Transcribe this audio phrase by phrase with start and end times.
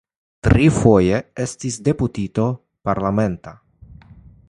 [0.45, 2.49] Trifoje li estis deputito
[2.91, 3.59] parlamenta.